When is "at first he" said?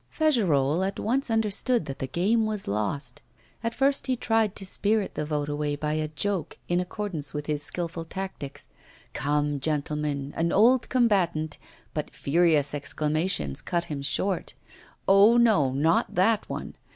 3.63-4.15